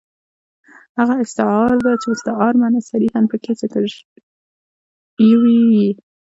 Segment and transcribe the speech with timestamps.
[0.97, 3.85] هغه استعاره ده، چي مستعار منه صریحاً پکښي ذکر
[5.29, 5.89] ىوى يي.